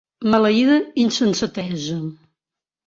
[0.31, 1.99] Maleïda insensatesa!